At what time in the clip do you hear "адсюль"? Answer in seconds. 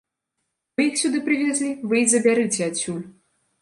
2.75-3.09